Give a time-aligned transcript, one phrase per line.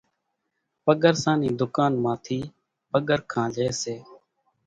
[0.85, 2.39] پڳرسان نِي ڌُڪان مان ٿي
[2.91, 3.95] پگرکان لئي سي۔